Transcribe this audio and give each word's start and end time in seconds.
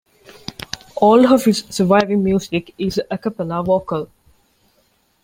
All 0.95 1.27
of 1.31 1.45
his 1.45 1.59
surviving 1.69 2.23
music 2.23 2.73
is 2.79 2.99
"a 3.11 3.19
cappella" 3.19 3.61
vocal. 3.63 4.09